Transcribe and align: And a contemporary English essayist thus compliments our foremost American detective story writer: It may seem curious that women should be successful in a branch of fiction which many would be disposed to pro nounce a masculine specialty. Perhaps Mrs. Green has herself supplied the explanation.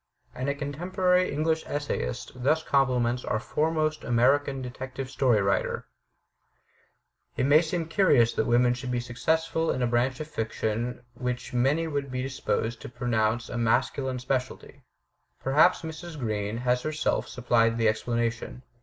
And 0.33 0.49
a 0.49 0.55
contemporary 0.55 1.31
English 1.31 1.63
essayist 1.67 2.31
thus 2.41 2.63
compliments 2.63 3.23
our 3.23 3.39
foremost 3.39 4.03
American 4.03 4.59
detective 4.59 5.11
story 5.11 5.41
writer: 5.43 5.85
It 7.37 7.45
may 7.45 7.61
seem 7.61 7.85
curious 7.87 8.33
that 8.33 8.45
women 8.47 8.73
should 8.73 8.89
be 8.89 8.99
successful 8.99 9.69
in 9.69 9.83
a 9.83 9.85
branch 9.85 10.19
of 10.19 10.27
fiction 10.27 11.03
which 11.13 11.53
many 11.53 11.85
would 11.87 12.09
be 12.09 12.23
disposed 12.23 12.81
to 12.81 12.89
pro 12.89 13.09
nounce 13.09 13.47
a 13.47 13.59
masculine 13.59 14.17
specialty. 14.17 14.81
Perhaps 15.39 15.83
Mrs. 15.83 16.17
Green 16.17 16.57
has 16.65 16.81
herself 16.81 17.27
supplied 17.27 17.77
the 17.77 17.87
explanation. 17.87 18.63